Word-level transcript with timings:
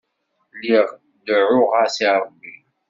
Lliɣ 0.57 0.87
deɛɛuɣ-as 1.25 1.97
i 2.07 2.09
Ṛebbi. 2.21 2.55